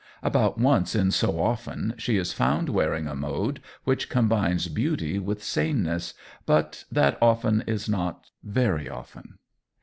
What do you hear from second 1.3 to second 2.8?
often she is found